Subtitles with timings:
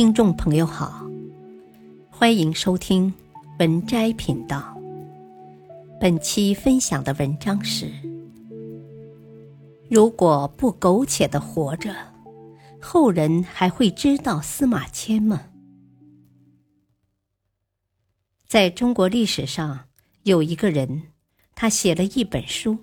[0.00, 1.06] 听众朋友好，
[2.08, 3.12] 欢迎收听
[3.58, 4.74] 文摘频道。
[6.00, 7.92] 本期分享的文章是：
[9.90, 11.94] 如果不苟且的活着，
[12.80, 15.42] 后人还会知道司马迁吗？
[18.48, 19.80] 在中国历史上，
[20.22, 21.08] 有一个人，
[21.54, 22.78] 他写了一本书，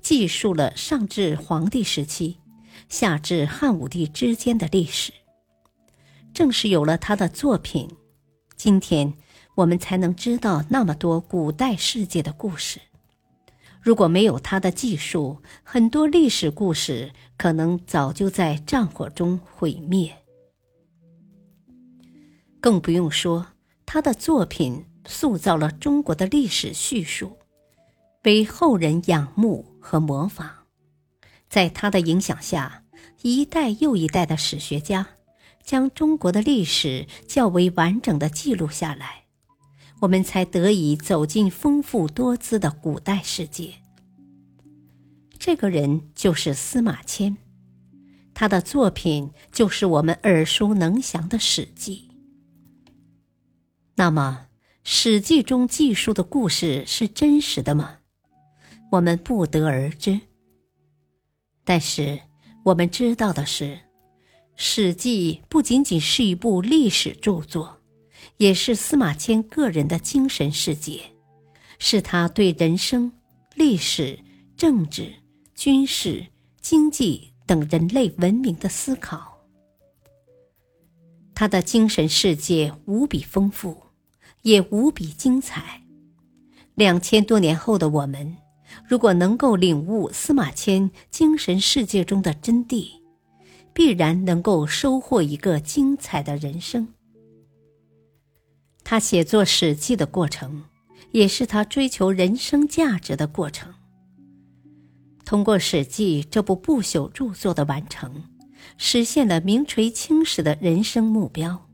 [0.00, 2.38] 记述了上至皇帝时期，
[2.88, 5.12] 下至汉武帝之间的历史。
[6.34, 7.88] 正是有了他的作品，
[8.56, 9.14] 今天
[9.54, 12.80] 我们才能知道那么多古代世界的故事。
[13.80, 20.12] 如果没有他的记述，很多历史故事可能早就在战火中毁灭。
[22.60, 23.46] 更不用说
[23.86, 27.36] 他的作品塑造了中国的历史叙述，
[28.24, 30.50] 为后人仰慕和模仿。
[31.48, 32.82] 在他的影响下，
[33.22, 35.06] 一代又一代的史学家。
[35.64, 39.24] 将中国的历史较为完整的记录下来，
[40.00, 43.72] 我们才得以走进丰富多姿的古代世界。
[45.38, 47.36] 这个人就是司马迁，
[48.34, 52.10] 他的作品就是我们耳熟能详的《史记》。
[53.94, 54.46] 那么，
[54.82, 57.98] 《史记》中记述的故事是真实的吗？
[58.92, 60.20] 我们不得而知。
[61.64, 62.20] 但是，
[62.64, 63.64] 我们知道的是。
[64.56, 67.80] 《史记》不仅仅是一部历史著作，
[68.36, 71.00] 也是司马迁个人的精神世界，
[71.78, 73.12] 是他对人生、
[73.54, 74.18] 历史、
[74.56, 75.12] 政治、
[75.54, 76.24] 军事、
[76.60, 79.38] 经济等人类文明的思考。
[81.34, 83.76] 他的精神世界无比丰富，
[84.42, 85.82] 也无比精彩。
[86.76, 88.36] 两千多年后的我们，
[88.88, 93.03] 如果能够领悟司马迁精神世界中的真谛。
[93.74, 96.88] 必然能够收获一个精彩的人生。
[98.84, 100.64] 他写作《史记》的过程，
[101.10, 103.74] 也是他追求人生价值的过程。
[105.24, 108.24] 通过《史记》这部不朽著作的完成，
[108.76, 111.66] 实现了名垂青史的人生目标。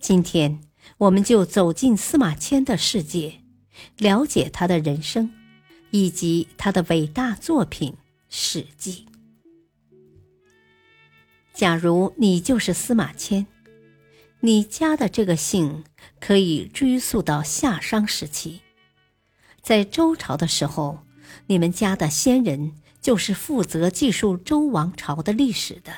[0.00, 0.60] 今天，
[0.98, 3.40] 我们就走进司马迁的世界，
[3.98, 5.30] 了解他的人生，
[5.90, 7.92] 以及他的伟大作品
[8.28, 9.06] 《史记》。
[11.56, 13.46] 假如你就是司马迁，
[14.40, 15.84] 你家的这个姓
[16.20, 18.60] 可以追溯到夏商时期，
[19.62, 20.98] 在周朝的时候，
[21.46, 25.94] 你们家的先人就是负责记述周王朝的历史的。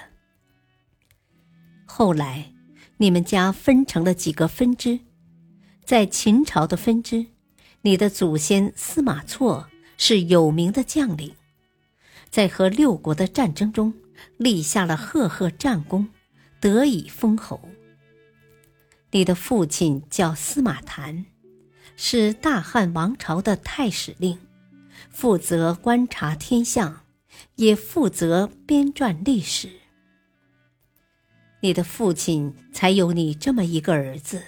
[1.84, 2.52] 后来，
[2.98, 5.00] 你们家分成了几个分支，
[5.84, 7.26] 在秦朝的分支，
[7.82, 11.34] 你的祖先司马错是有名的将领，
[12.30, 13.92] 在和六国的战争中。
[14.37, 16.09] 立下了赫赫战功，
[16.61, 17.61] 得以封侯。
[19.11, 21.25] 你的父亲叫司马谈，
[21.97, 24.39] 是大汉王朝的太史令，
[25.11, 27.05] 负责观察天象，
[27.56, 29.71] 也负责编撰历史。
[31.61, 34.43] 你的父亲才有你这么一个儿子，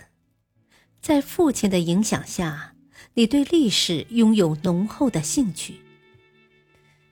[1.00, 2.74] 在父亲的影响下，
[3.14, 5.80] 你对历史拥有浓厚的兴趣。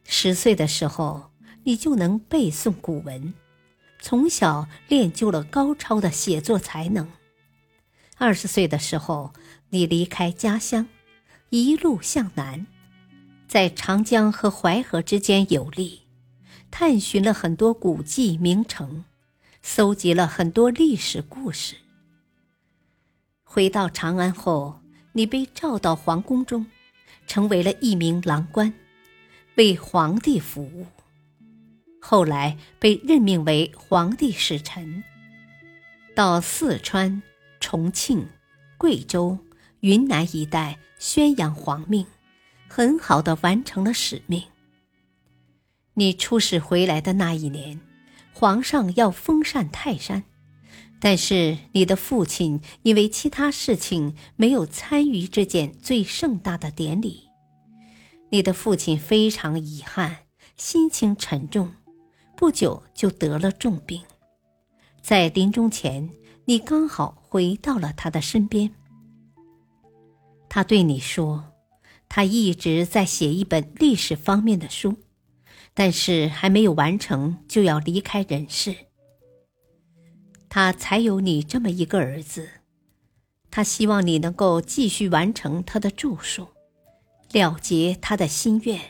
[0.04, 1.30] 十岁的时候。
[1.68, 3.34] 你就能背诵古文，
[4.00, 7.06] 从小练就了高超的写作才能。
[8.16, 9.34] 二十岁的时候，
[9.68, 10.88] 你离开家乡，
[11.50, 12.66] 一路向南，
[13.46, 16.04] 在长江和淮河之间游历，
[16.70, 19.04] 探寻了很多古迹名城，
[19.60, 21.76] 搜集了很多历史故事。
[23.44, 24.80] 回到长安后，
[25.12, 26.64] 你被召到皇宫中，
[27.26, 28.72] 成为了一名郎官，
[29.56, 30.86] 为皇帝服务。
[32.10, 35.04] 后来被任命为皇帝使臣，
[36.14, 37.22] 到四川、
[37.60, 38.26] 重庆、
[38.78, 39.36] 贵州、
[39.80, 42.06] 云南一带宣扬皇命，
[42.66, 44.42] 很好的完成了使命。
[45.92, 47.78] 你出使回来的那一年，
[48.32, 50.24] 皇上要封禅泰山，
[50.98, 57.24] 但是你的父亲因为其他事情没有参与这件最盛大的典礼，
[58.30, 60.20] 你的父亲非常遗憾，
[60.56, 61.74] 心情沉重。
[62.38, 64.00] 不久就得了重病，
[65.02, 66.08] 在临终前，
[66.44, 68.72] 你刚好回到了他的身边。
[70.48, 71.52] 他对你说
[72.08, 74.94] ：“他一直在写一本历史方面的书，
[75.74, 78.72] 但是还没有完成就要离开人世。
[80.48, 82.48] 他才有你这么一个儿子，
[83.50, 86.46] 他希望你能够继续完成他的著述，
[87.32, 88.80] 了结他的心愿。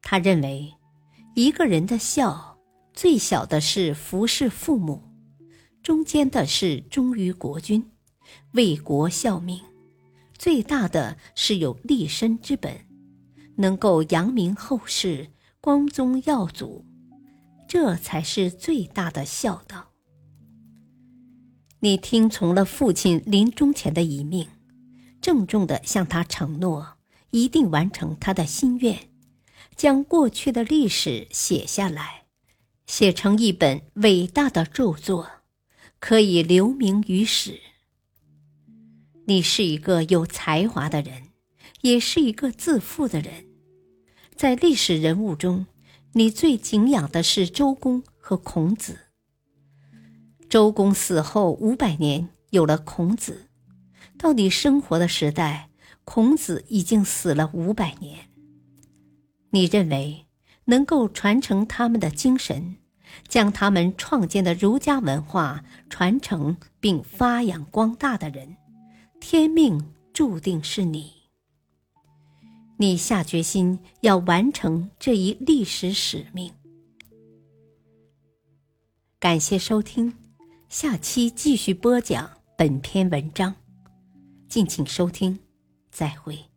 [0.00, 0.72] 他认为。”
[1.36, 2.56] 一个人的孝，
[2.94, 5.02] 最小的是服侍父母，
[5.82, 7.90] 中间的是忠于国君，
[8.52, 9.58] 为国效命；
[10.38, 12.74] 最大的是有立身之本，
[13.56, 15.28] 能够扬名后世，
[15.60, 16.86] 光宗耀祖，
[17.68, 19.90] 这才是最大的孝道。
[21.80, 24.48] 你听从了父亲临终前的遗命，
[25.20, 26.96] 郑重地向他承诺，
[27.28, 28.98] 一定完成他的心愿，
[29.76, 32.24] 将过去的历史写下来，
[32.86, 35.30] 写成一本伟大的著作。
[35.98, 37.58] 可以留名于史。
[39.26, 41.30] 你是一个有才华的人，
[41.80, 43.46] 也是一个自负的人。
[44.36, 45.66] 在历史人物中，
[46.12, 48.98] 你最敬仰的是周公和孔子。
[50.48, 53.48] 周公死后五百年，有了孔子。
[54.18, 55.70] 到你生活的时代，
[56.04, 58.28] 孔子已经死了五百年。
[59.50, 60.26] 你认为
[60.64, 62.76] 能够传承他们的精神？
[63.28, 68.56] 将他们创建的儒家文化传承并发扬光大的人，
[69.20, 71.12] 天命注定是你。
[72.76, 76.52] 你下决心要完成这一历史使命。
[79.18, 80.12] 感谢收听，
[80.68, 82.28] 下期继续播讲
[82.58, 83.54] 本篇文章，
[84.48, 85.38] 敬请收听，
[85.90, 86.55] 再会。